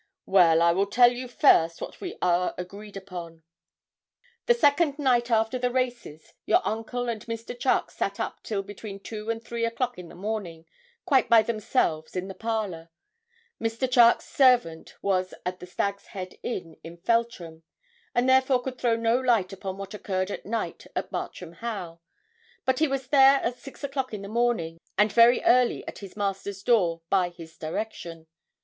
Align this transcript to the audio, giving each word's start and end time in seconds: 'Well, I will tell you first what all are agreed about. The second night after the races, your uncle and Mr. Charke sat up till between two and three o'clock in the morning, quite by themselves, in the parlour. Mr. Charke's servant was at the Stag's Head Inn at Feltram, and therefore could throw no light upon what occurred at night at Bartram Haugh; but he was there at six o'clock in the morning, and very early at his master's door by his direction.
'Well, 0.25 0.63
I 0.63 0.71
will 0.71 0.87
tell 0.87 1.11
you 1.11 1.27
first 1.27 1.79
what 1.79 2.01
all 2.01 2.15
are 2.23 2.55
agreed 2.57 2.97
about. 2.97 3.37
The 4.47 4.55
second 4.55 4.97
night 4.97 5.29
after 5.29 5.59
the 5.59 5.69
races, 5.69 6.33
your 6.43 6.61
uncle 6.67 7.07
and 7.07 7.23
Mr. 7.27 7.53
Charke 7.55 7.91
sat 7.91 8.19
up 8.19 8.41
till 8.41 8.63
between 8.63 8.99
two 8.99 9.29
and 9.29 9.43
three 9.45 9.63
o'clock 9.63 9.99
in 9.99 10.09
the 10.09 10.15
morning, 10.15 10.65
quite 11.05 11.29
by 11.29 11.43
themselves, 11.43 12.15
in 12.15 12.27
the 12.27 12.33
parlour. 12.33 12.89
Mr. 13.61 13.87
Charke's 13.87 14.25
servant 14.25 14.95
was 15.03 15.35
at 15.45 15.59
the 15.59 15.67
Stag's 15.67 16.07
Head 16.07 16.33
Inn 16.41 16.77
at 16.83 17.05
Feltram, 17.05 17.61
and 18.15 18.27
therefore 18.27 18.63
could 18.63 18.79
throw 18.79 18.95
no 18.95 19.19
light 19.19 19.53
upon 19.53 19.77
what 19.77 19.93
occurred 19.93 20.31
at 20.31 20.47
night 20.47 20.87
at 20.95 21.11
Bartram 21.11 21.53
Haugh; 21.61 21.99
but 22.65 22.79
he 22.79 22.87
was 22.87 23.09
there 23.09 23.39
at 23.43 23.59
six 23.59 23.83
o'clock 23.83 24.15
in 24.15 24.23
the 24.23 24.27
morning, 24.27 24.79
and 24.97 25.11
very 25.13 25.43
early 25.43 25.87
at 25.87 25.99
his 25.99 26.17
master's 26.17 26.63
door 26.63 27.03
by 27.11 27.29
his 27.29 27.55
direction. 27.55 28.25